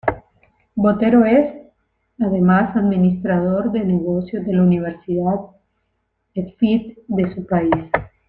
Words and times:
Botero 0.75 1.25
es, 1.27 1.53
además, 2.17 2.75
Administrador 2.75 3.71
de 3.71 3.81
Negocios 3.81 4.43
de 4.47 4.53
la 4.53 4.63
Universidad 4.63 5.39
Eafit, 6.33 6.97
de 7.07 7.35
su 7.35 7.45
país. 7.45 7.69